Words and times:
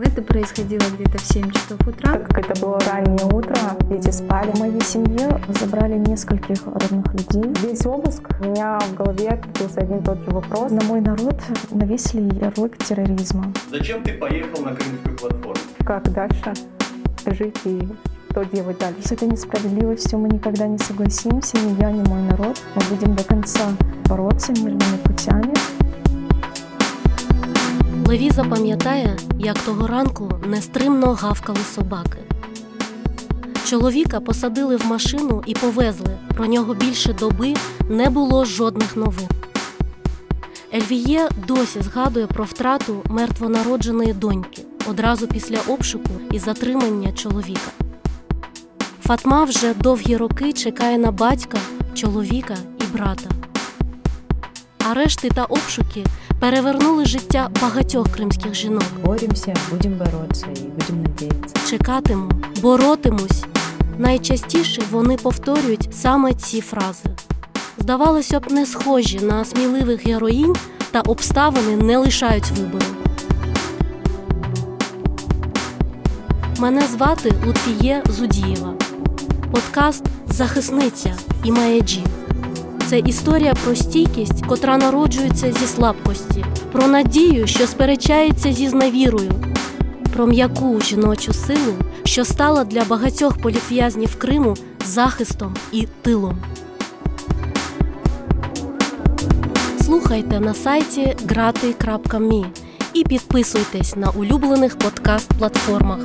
Это 0.00 0.22
происходило 0.22 0.82
где-то 0.94 1.18
в 1.18 1.22
7 1.22 1.50
часов 1.50 1.80
утра. 1.86 2.12
Так 2.12 2.28
как 2.28 2.50
это 2.50 2.60
было 2.60 2.78
раннее 2.80 3.26
утро, 3.26 3.54
дети 3.88 4.10
спали. 4.10 4.50
В 4.52 4.58
моей 4.58 4.80
семье 4.80 5.40
забрали 5.60 5.98
нескольких 5.98 6.64
родных 6.66 7.12
людей. 7.12 7.52
Весь 7.62 7.84
обыск 7.84 8.28
у 8.40 8.44
меня 8.44 8.78
в 8.78 8.94
голове 8.94 9.36
крутился 9.36 9.80
один 9.80 9.98
и 9.98 10.04
тот 10.04 10.18
же 10.18 10.30
вопрос. 10.30 10.72
На 10.72 10.82
мой 10.86 11.00
народ 11.00 11.36
навесили 11.70 12.34
ярлык 12.42 12.76
терроризма. 12.78 13.52
Зачем 13.70 14.02
ты 14.02 14.14
поехал 14.14 14.64
на 14.64 14.74
крымскую 14.74 15.16
платформу? 15.16 15.60
Как 15.84 16.12
дальше 16.12 16.52
жить 17.26 17.60
и 17.64 17.88
что 18.30 18.44
делать 18.44 18.78
дальше? 18.78 19.02
С 19.02 19.12
этой 19.12 19.28
несправедливостью 19.28 20.18
мы 20.18 20.28
никогда 20.28 20.66
не 20.66 20.78
согласимся, 20.78 21.58
ни 21.58 21.78
я, 21.80 21.90
ни 21.90 22.06
мой 22.08 22.22
народ. 22.22 22.60
Мы 22.74 22.96
будем 22.96 23.14
до 23.14 23.24
конца 23.24 23.68
бороться 24.08 24.52
мирными 24.52 24.96
путями. 25.04 25.52
Левіза 28.12 28.44
пам'ятає, 28.44 29.16
як 29.38 29.58
того 29.58 29.86
ранку 29.86 30.30
нестримно 30.46 31.12
гавкали 31.12 31.58
собаки. 31.74 32.18
Чоловіка 33.64 34.20
посадили 34.20 34.76
в 34.76 34.86
машину 34.86 35.42
і 35.46 35.54
повезли. 35.54 36.18
Про 36.36 36.46
нього 36.46 36.74
більше 36.74 37.12
доби 37.12 37.54
не 37.88 38.10
було 38.10 38.44
жодних 38.44 38.96
новин. 38.96 39.28
Ельвіє 40.74 41.28
досі 41.46 41.82
згадує 41.82 42.26
про 42.26 42.44
втрату 42.44 43.02
мертвонародженої 43.10 44.12
доньки 44.12 44.62
одразу 44.90 45.26
після 45.26 45.58
обшуку 45.68 46.10
і 46.30 46.38
затримання 46.38 47.12
чоловіка. 47.12 47.70
Фатма 49.02 49.44
вже 49.44 49.74
довгі 49.74 50.16
роки 50.16 50.52
чекає 50.52 50.98
на 50.98 51.10
батька, 51.10 51.58
чоловіка 51.94 52.56
і 52.80 52.96
брата. 52.96 53.41
Арешти 54.90 55.30
та 55.34 55.44
обшуки 55.44 56.06
перевернули 56.40 57.04
життя 57.04 57.50
багатьох 57.62 58.08
кримських 58.08 58.54
жінок. 58.54 58.84
Боремся, 59.04 59.54
будем 59.70 59.92
бороться 59.98 60.46
и 60.46 60.68
будем 60.68 61.02
надеяться. 61.02 61.54
Чекатиму, 61.70 62.30
боротимусь. 62.62 63.44
Найчастіше 63.98 64.82
вони 64.90 65.16
повторюють 65.16 65.88
саме 65.92 66.34
ці 66.34 66.60
фрази. 66.60 67.08
Здавалося 67.78 68.40
б, 68.40 68.52
не 68.52 68.66
схожі 68.66 69.20
на 69.20 69.44
сміливих 69.44 70.06
героїнь, 70.06 70.56
та 70.90 71.00
обставини 71.00 71.76
не 71.76 71.96
лишають 71.96 72.50
вибору. 72.50 72.84
Мене 76.58 76.82
звати 76.86 77.32
Лутфіє 77.46 78.02
Зудієва. 78.08 78.74
Подкаст 79.52 80.04
Захисниця 80.28 81.14
і 81.44 81.52
Маєджі. 81.52 82.04
Це 82.92 82.98
історія 82.98 83.54
про 83.54 83.74
стійкість, 83.74 84.46
котра 84.46 84.76
народжується 84.76 85.52
зі 85.52 85.66
слабкості, 85.66 86.44
про 86.72 86.86
надію, 86.86 87.46
що 87.46 87.66
сперечається 87.66 88.52
зі 88.52 88.68
зневірою, 88.68 89.32
про 90.12 90.26
м'яку 90.26 90.80
жіночу 90.80 91.32
силу, 91.32 91.74
що 92.04 92.24
стала 92.24 92.64
для 92.64 92.84
багатьох 92.84 93.38
політв'язнів 93.38 94.18
Криму 94.18 94.56
захистом 94.84 95.54
і 95.72 95.86
тилом. 96.02 96.38
Слухайте 99.80 100.40
на 100.40 100.54
сайті 100.54 101.16
grati.me 101.26 102.46
і 102.94 103.04
підписуйтесь 103.04 103.96
на 103.96 104.10
улюблених 104.10 104.76
подкаст-платформах. 104.78 105.98